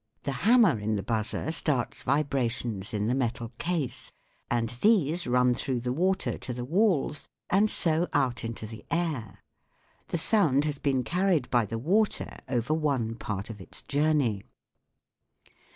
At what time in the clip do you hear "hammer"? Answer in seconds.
0.31-0.79